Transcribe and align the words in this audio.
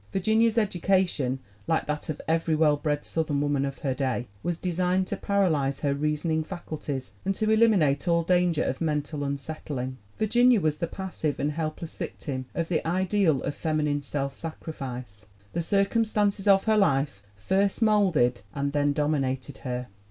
Virginia's 0.11 0.57
education, 0.57 1.37
like 1.67 1.85
that 1.85 2.09
of 2.09 2.19
every 2.27 2.55
well 2.55 2.75
bred 2.75 3.05
Southern 3.05 3.39
woman 3.39 3.63
of 3.65 3.77
her 3.85 3.93
day, 3.93 4.27
was 4.41 4.57
de 4.57 4.71
signed 4.71 5.05
to 5.05 5.15
paralyze 5.15 5.81
her 5.81 5.93
reasoning 5.93 6.43
faculties 6.43 7.11
and 7.23 7.35
to 7.35 7.51
elim 7.51 7.71
inate 7.73 8.07
all 8.07 8.23
danger 8.23 8.63
of 8.63 8.81
mental 8.81 9.23
unsettling. 9.23 9.99
Virginia 10.17 10.59
was 10.59 10.77
the 10.79 10.87
passive 10.87 11.39
and 11.39 11.51
helpless 11.51 11.95
victim 11.97 12.47
of 12.55 12.67
the 12.67 12.83
ideal 12.87 13.43
of 13.43 13.53
feminine 13.53 14.01
self 14.01 14.33
sacrifice. 14.33 15.27
The 15.53 15.61
circumstances 15.61 16.47
of 16.47 16.63
her 16.63 16.77
life 16.77 17.21
first 17.35 17.83
molded 17.83 18.41
and 18.55 18.73
then 18.73 18.93
dominated 18.93 19.59
her. 19.59 19.87